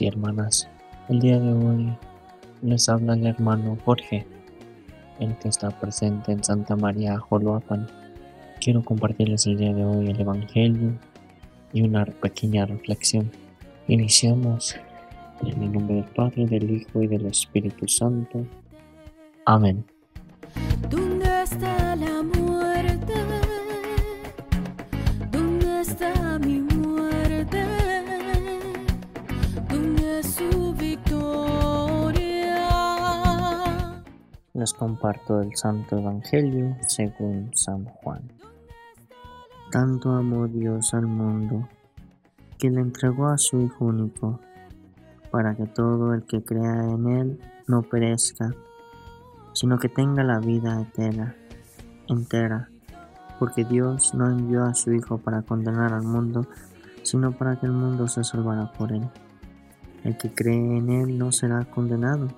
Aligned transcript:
y 0.00 0.06
hermanas. 0.06 0.68
El 1.08 1.20
día 1.20 1.38
de 1.38 1.52
hoy 1.52 1.96
les 2.62 2.88
habla 2.88 3.14
el 3.14 3.26
hermano 3.26 3.76
Jorge, 3.84 4.26
el 5.20 5.36
que 5.38 5.48
está 5.48 5.70
presente 5.70 6.32
en 6.32 6.42
Santa 6.42 6.76
María 6.76 7.18
Joloapan. 7.18 7.86
Quiero 8.60 8.82
compartirles 8.82 9.46
el 9.46 9.58
día 9.58 9.72
de 9.72 9.84
hoy 9.84 10.10
el 10.10 10.20
Evangelio 10.20 10.98
y 11.72 11.82
una 11.82 12.04
pequeña 12.04 12.66
reflexión. 12.66 13.30
Iniciamos 13.88 14.76
en 15.42 15.62
el 15.62 15.72
nombre 15.72 15.96
del 15.96 16.04
Padre, 16.04 16.46
del 16.46 16.70
Hijo 16.70 17.02
y 17.02 17.06
del 17.06 17.26
Espíritu 17.26 17.86
Santo. 17.86 18.44
Amén. 19.44 19.84
¿Dónde 20.90 21.42
está 21.42 21.94
la 21.96 22.22
muerte? 22.22 23.14
¿Dónde 25.30 25.80
está 25.80 26.38
mi 26.38 26.60
muerte? 26.60 27.85
Les 34.56 34.72
comparto 34.72 35.42
el 35.42 35.54
Santo 35.54 35.98
Evangelio 35.98 36.78
según 36.86 37.50
San 37.54 37.84
Juan. 37.84 38.22
Tanto 39.70 40.12
amó 40.12 40.48
Dios 40.48 40.94
al 40.94 41.06
mundo 41.06 41.68
que 42.56 42.70
le 42.70 42.80
entregó 42.80 43.26
a 43.26 43.36
su 43.36 43.60
Hijo 43.60 43.84
único, 43.84 44.40
para 45.30 45.54
que 45.54 45.66
todo 45.66 46.14
el 46.14 46.24
que 46.24 46.42
crea 46.42 46.84
en 46.84 47.06
Él 47.06 47.40
no 47.66 47.82
perezca, 47.82 48.50
sino 49.52 49.78
que 49.78 49.90
tenga 49.90 50.24
la 50.24 50.38
vida 50.38 50.80
eterna, 50.80 51.36
entera, 52.08 52.70
porque 53.38 53.62
Dios 53.62 54.14
no 54.14 54.30
envió 54.30 54.64
a 54.64 54.72
su 54.72 54.90
Hijo 54.90 55.18
para 55.18 55.42
condenar 55.42 55.92
al 55.92 56.04
mundo, 56.04 56.46
sino 57.02 57.32
para 57.32 57.60
que 57.60 57.66
el 57.66 57.72
mundo 57.72 58.08
se 58.08 58.24
salvara 58.24 58.72
por 58.72 58.90
Él. 58.90 59.06
El 60.02 60.16
que 60.16 60.32
cree 60.32 60.78
en 60.78 60.88
Él 60.88 61.18
no 61.18 61.30
será 61.30 61.66
condenado, 61.66 62.28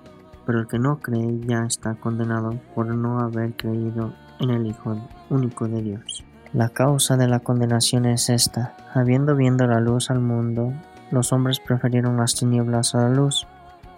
pero 0.49 0.61
el 0.61 0.67
que 0.67 0.79
no 0.79 0.97
cree 0.97 1.39
ya 1.45 1.63
está 1.63 1.93
condenado 1.93 2.59
por 2.73 2.87
no 2.87 3.19
haber 3.19 3.53
creído 3.53 4.15
en 4.39 4.49
el 4.49 4.65
Hijo 4.65 4.97
único 5.29 5.67
de 5.67 5.83
Dios. 5.83 6.25
La 6.53 6.69
causa 6.69 7.17
de 7.17 7.27
la 7.27 7.41
condenación 7.41 8.07
es 8.07 8.31
esta. 8.31 8.75
Habiendo 8.95 9.35
viendo 9.35 9.67
la 9.67 9.79
luz 9.79 10.09
al 10.09 10.21
mundo, 10.21 10.73
los 11.11 11.33
hombres 11.33 11.59
prefirieron 11.59 12.17
las 12.17 12.33
tinieblas 12.33 12.95
a 12.95 13.01
la 13.01 13.09
luz, 13.09 13.45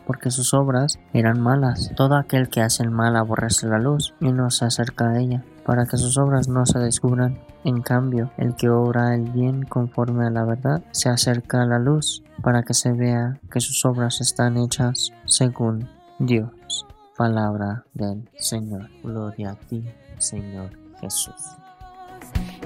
porque 0.05 0.29
sus 0.29 0.53
obras 0.53 0.99
eran 1.13 1.39
malas. 1.39 1.89
Todo 1.95 2.15
aquel 2.15 2.49
que 2.49 2.59
hace 2.59 2.83
el 2.83 2.91
mal 2.91 3.15
aborrece 3.15 3.67
la 3.67 3.79
luz 3.79 4.13
y 4.19 4.33
no 4.33 4.51
se 4.51 4.65
acerca 4.65 5.07
a 5.07 5.19
ella, 5.19 5.45
para 5.65 5.85
que 5.85 5.95
sus 5.95 6.17
obras 6.17 6.49
no 6.49 6.65
se 6.65 6.79
descubran. 6.79 7.39
En 7.63 7.81
cambio, 7.81 8.29
el 8.35 8.55
que 8.57 8.67
obra 8.67 9.15
el 9.15 9.31
bien 9.31 9.63
conforme 9.63 10.25
a 10.25 10.29
la 10.29 10.43
verdad 10.43 10.83
se 10.91 11.07
acerca 11.07 11.61
a 11.61 11.65
la 11.65 11.79
luz, 11.79 12.25
para 12.43 12.63
que 12.63 12.73
se 12.73 12.91
vea 12.91 13.39
que 13.49 13.61
sus 13.61 13.85
obras 13.85 14.19
están 14.19 14.57
hechas 14.57 15.13
según 15.23 15.87
Dios. 16.25 16.85
Palabra 17.17 17.83
del 17.95 18.29
Señor. 18.37 18.89
Gloria 19.03 19.51
a 19.51 19.55
ti, 19.55 19.83
Señor 20.19 20.69
Jesús. 20.99 21.33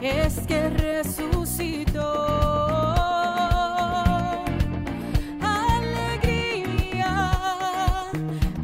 Es 0.02 0.39
que 0.42 0.70
resucitó. 0.70 2.14
Alegría, 5.42 7.31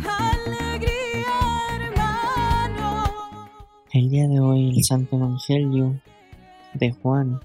alegría, 0.06 1.38
hermano. 1.80 3.05
El 3.93 4.10
día 4.10 4.27
de 4.27 4.39
hoy 4.42 4.77
el 4.77 4.83
Santo 4.83 5.16
Evangelio 5.16 6.02
de 6.73 6.92
Juan 6.92 7.39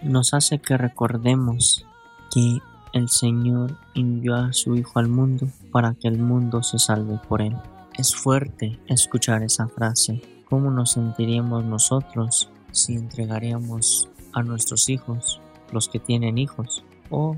nos 0.00 0.32
hace 0.32 0.60
que 0.60 0.78
recordemos 0.78 1.86
que 2.32 2.58
el 2.92 3.08
Señor 3.08 3.76
envió 3.94 4.34
a 4.34 4.52
su 4.52 4.74
Hijo 4.76 4.98
al 4.98 5.08
mundo 5.08 5.46
para 5.70 5.94
que 5.94 6.08
el 6.08 6.18
mundo 6.18 6.62
se 6.62 6.78
salve 6.78 7.18
por 7.28 7.40
él. 7.42 7.56
Es 7.96 8.14
fuerte 8.14 8.78
escuchar 8.86 9.42
esa 9.42 9.68
frase. 9.68 10.20
¿Cómo 10.48 10.70
nos 10.70 10.92
sentiríamos 10.92 11.64
nosotros 11.64 12.50
si 12.72 12.94
entregaríamos 12.94 14.08
a 14.32 14.42
nuestros 14.42 14.88
hijos, 14.88 15.40
los 15.72 15.88
que 15.88 16.00
tienen 16.00 16.38
hijos, 16.38 16.82
o 17.10 17.36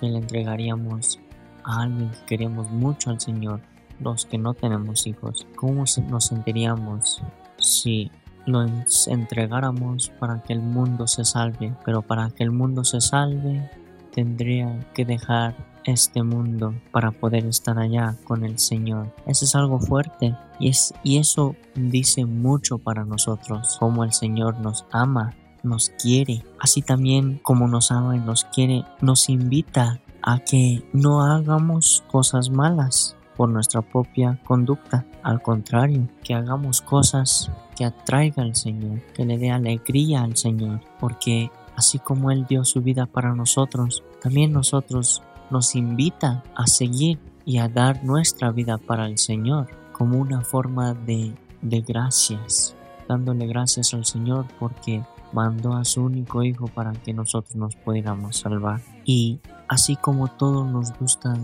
que 0.00 0.08
le 0.08 0.18
entregaríamos 0.18 1.20
a 1.62 1.82
alguien 1.82 2.10
que 2.10 2.26
queremos 2.26 2.70
mucho 2.70 3.10
al 3.10 3.20
Señor, 3.20 3.60
los 4.00 4.26
que 4.26 4.38
no 4.38 4.54
tenemos 4.54 5.06
hijos? 5.06 5.46
¿Cómo 5.54 5.84
nos 6.08 6.24
sentiríamos 6.24 7.22
si 7.58 8.10
lo 8.46 8.66
entregáramos 9.06 10.10
para 10.18 10.42
que 10.42 10.54
el 10.54 10.62
mundo 10.62 11.06
se 11.06 11.24
salve? 11.24 11.74
Pero 11.84 12.02
para 12.02 12.30
que 12.30 12.42
el 12.42 12.50
mundo 12.50 12.82
se 12.82 13.00
salve, 13.00 13.70
tendría 14.18 14.80
que 14.94 15.04
dejar 15.04 15.54
este 15.84 16.24
mundo 16.24 16.74
para 16.90 17.12
poder 17.12 17.46
estar 17.46 17.78
allá 17.78 18.16
con 18.24 18.44
el 18.44 18.58
Señor. 18.58 19.14
Eso 19.28 19.44
es 19.44 19.54
algo 19.54 19.78
fuerte 19.78 20.36
y, 20.58 20.70
es, 20.70 20.92
y 21.04 21.18
eso 21.18 21.54
dice 21.76 22.24
mucho 22.24 22.78
para 22.78 23.04
nosotros, 23.04 23.76
como 23.78 24.02
el 24.02 24.12
Señor 24.12 24.58
nos 24.58 24.86
ama, 24.90 25.36
nos 25.62 25.90
quiere, 25.90 26.42
así 26.58 26.82
también 26.82 27.38
como 27.44 27.68
nos 27.68 27.92
ama 27.92 28.16
y 28.16 28.18
nos 28.18 28.44
quiere, 28.46 28.84
nos 29.00 29.28
invita 29.28 30.00
a 30.22 30.40
que 30.40 30.82
no 30.92 31.22
hagamos 31.22 32.02
cosas 32.10 32.50
malas 32.50 33.16
por 33.36 33.48
nuestra 33.48 33.82
propia 33.82 34.40
conducta, 34.44 35.06
al 35.22 35.40
contrario, 35.42 36.08
que 36.24 36.34
hagamos 36.34 36.80
cosas 36.80 37.52
que 37.76 37.84
atraiga 37.84 38.42
al 38.42 38.56
Señor, 38.56 39.00
que 39.14 39.24
le 39.24 39.38
dé 39.38 39.52
alegría 39.52 40.22
al 40.22 40.36
Señor, 40.36 40.80
porque 40.98 41.52
así 41.78 42.00
como 42.00 42.32
Él 42.32 42.44
dio 42.48 42.64
su 42.64 42.82
vida 42.82 43.06
para 43.06 43.34
nosotros, 43.34 44.02
también 44.22 44.52
nosotros 44.52 45.22
nos 45.50 45.74
invita 45.74 46.42
a 46.54 46.66
seguir 46.66 47.18
y 47.44 47.58
a 47.58 47.68
dar 47.68 48.04
nuestra 48.04 48.50
vida 48.50 48.78
para 48.78 49.06
el 49.06 49.18
Señor 49.18 49.68
como 49.92 50.18
una 50.18 50.42
forma 50.42 50.94
de, 50.94 51.34
de 51.62 51.80
gracias, 51.80 52.76
dándole 53.08 53.46
gracias 53.46 53.94
al 53.94 54.04
Señor 54.04 54.46
porque 54.58 55.02
mandó 55.32 55.74
a 55.74 55.84
su 55.84 56.04
único 56.04 56.42
Hijo 56.42 56.68
para 56.68 56.92
que 56.92 57.12
nosotros 57.12 57.56
nos 57.56 57.76
pudiéramos 57.76 58.36
salvar. 58.36 58.80
Y 59.04 59.40
así 59.68 59.96
como 59.96 60.28
todos 60.28 60.66
nos 60.70 60.96
gusta 60.98 61.34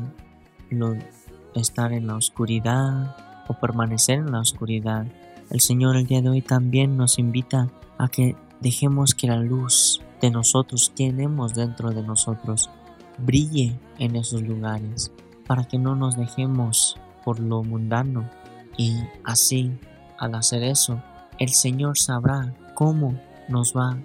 estar 1.55 1.93
en 1.93 2.07
la 2.07 2.17
oscuridad 2.17 3.17
o 3.49 3.55
permanecer 3.55 4.19
en 4.19 4.33
la 4.33 4.41
oscuridad, 4.41 5.07
el 5.51 5.61
Señor 5.61 5.97
el 5.97 6.07
día 6.07 6.23
de 6.23 6.31
hoy 6.31 6.43
también 6.43 6.97
nos 6.97 7.19
invita 7.19 7.71
a 7.99 8.09
que 8.09 8.37
dejemos 8.61 9.15
que 9.15 9.29
la 9.29 9.37
luz 9.37 10.01
de 10.25 10.31
nosotros 10.31 10.91
tenemos 10.97 11.53
dentro 11.53 11.91
de 11.91 12.03
nosotros 12.03 12.71
brille 13.19 13.79
en 13.99 14.17
esos 14.17 14.41
lugares 14.41 15.13
para 15.47 15.65
que 15.65 15.77
no 15.79 15.95
nos 15.95 16.17
dejemos 16.17 16.97
por 17.27 17.41
lo 17.41 17.63
mundano. 17.63 18.31
Y 18.79 18.97
así 19.23 19.71
al 20.19 20.35
hacer 20.35 20.63
eso 20.63 20.99
el 21.39 21.51
Señor 21.51 21.99
sabrá 21.99 22.55
cómo 22.73 23.21
nos 23.51 23.77
va 23.77 23.91
a 23.91 23.99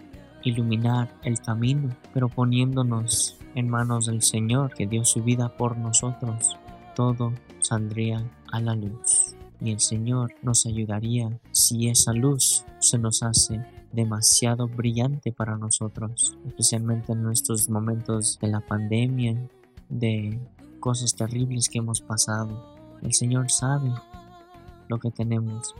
iluminar 0.44 1.10
el 1.24 1.40
camino 1.40 1.96
pero 2.14 2.28
poniéndonos 2.28 3.38
en 3.56 3.70
manos 3.70 4.08
del 4.08 4.22
Señor 4.22 4.74
que 4.74 4.88
dio 4.88 5.06
su 5.06 5.24
vida 5.24 5.56
por 5.56 5.78
nosotros 5.78 6.58
todo 6.96 7.32
saldría 7.62 8.30
a 8.52 8.60
la 8.60 8.76
luz. 8.76 9.36
Y 9.62 9.72
el 9.72 9.80
Señor 9.80 10.34
nos 10.42 10.66
ayudaría 10.66 11.30
si 11.52 11.88
esa 11.88 12.12
luz 12.12 12.66
se 12.80 12.98
nos 12.98 13.24
hace 13.24 13.62
demasiado 13.92 14.68
brillante 14.68 15.32
para 15.32 15.58
nosotros, 15.58 16.38
especialmente 16.46 17.14
en 17.14 17.24
nuestros 17.24 17.70
momentos 17.70 18.38
de 18.40 18.48
la 18.48 18.62
pandemia, 18.62 19.36
de 19.90 20.40
cosas 20.80 21.16
terribles 21.16 21.70
que 21.70 21.80
hemos 21.80 22.02
pasado. 22.02 22.78
El 23.02 23.14
Señor 23.14 23.50
sabe 23.50 23.92
lo 24.88 25.00
que 25.00 25.12
tenemos, 25.12 25.76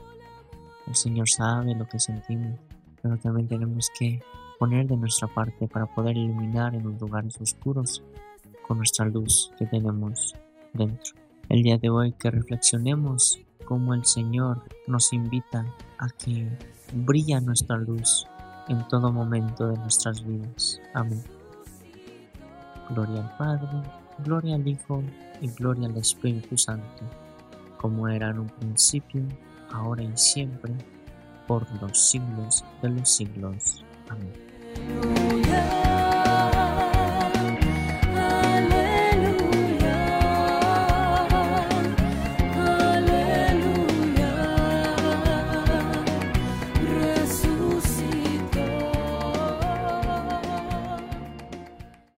el 0.86 0.94
Señor 0.94 1.28
sabe 1.28 1.74
lo 1.74 1.86
que 1.86 1.98
sentimos, 1.98 2.58
pero 3.02 3.16
también 3.18 3.48
tenemos 3.48 3.90
que 3.98 4.20
poner 4.58 4.86
de 4.86 4.96
nuestra 4.96 5.28
parte 5.28 5.68
para 5.68 5.86
poder 5.86 6.16
iluminar 6.16 6.74
en 6.74 6.84
los 6.84 7.00
lugares 7.00 7.40
oscuros 7.40 8.02
con 8.66 8.78
nuestra 8.78 9.06
luz 9.06 9.52
que 9.58 9.66
tenemos 9.66 10.34
dentro. 10.72 11.14
El 11.48 11.62
día 11.62 11.78
de 11.78 11.90
hoy 11.90 12.12
que 12.12 12.30
reflexionemos 12.30 13.40
cómo 13.70 13.94
el 13.94 14.04
Señor 14.04 14.60
nos 14.88 15.12
invita 15.12 15.64
a 15.98 16.08
que 16.08 16.48
brilla 16.92 17.40
nuestra 17.40 17.76
luz 17.76 18.26
en 18.66 18.82
todo 18.88 19.12
momento 19.12 19.68
de 19.68 19.78
nuestras 19.78 20.26
vidas. 20.26 20.80
Amén. 20.92 21.22
Gloria 22.88 23.20
al 23.20 23.36
Padre, 23.36 23.80
gloria 24.24 24.56
al 24.56 24.66
Hijo 24.66 25.04
y 25.40 25.46
gloria 25.50 25.86
al 25.86 25.96
Espíritu 25.96 26.58
Santo, 26.58 27.04
como 27.78 28.08
era 28.08 28.30
en 28.30 28.40
un 28.40 28.48
principio, 28.48 29.22
ahora 29.72 30.02
y 30.02 30.16
siempre, 30.16 30.74
por 31.46 31.64
los 31.80 32.10
siglos 32.10 32.64
de 32.82 32.88
los 32.88 33.08
siglos. 33.08 33.84
Amén. 34.08 35.99